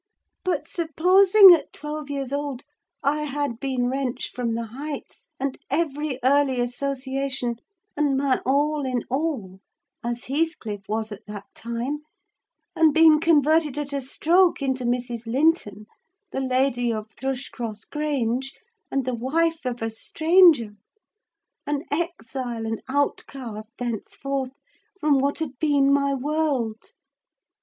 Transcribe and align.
But, 0.43 0.67
supposing 0.67 1.53
at 1.53 1.71
twelve 1.71 2.09
years 2.09 2.33
old 2.33 2.63
I 3.03 3.25
had 3.25 3.59
been 3.59 3.87
wrenched 3.87 4.33
from 4.35 4.55
the 4.55 4.65
Heights, 4.65 5.27
and 5.39 5.59
every 5.69 6.17
early 6.23 6.59
association, 6.59 7.57
and 7.95 8.17
my 8.17 8.41
all 8.43 8.83
in 8.83 9.03
all, 9.11 9.59
as 10.03 10.25
Heathcliff 10.25 10.89
was 10.89 11.11
at 11.11 11.27
that 11.27 11.45
time, 11.53 11.99
and 12.75 12.95
been 12.95 13.19
converted 13.19 13.77
at 13.77 13.93
a 13.93 14.01
stroke 14.01 14.59
into 14.59 14.85
Mrs. 14.85 15.27
Linton, 15.27 15.85
the 16.31 16.39
lady 16.41 16.91
of 16.91 17.11
Thrushcross 17.11 17.85
Grange, 17.85 18.59
and 18.89 19.05
the 19.05 19.13
wife 19.13 19.65
of 19.67 19.83
a 19.83 19.91
stranger: 19.91 20.71
an 21.67 21.83
exile, 21.91 22.65
and 22.65 22.81
outcast, 22.89 23.69
thenceforth, 23.77 24.49
from 24.99 25.19
what 25.19 25.37
had 25.37 25.59
been 25.59 25.93
my 25.93 26.15
world. 26.15 26.93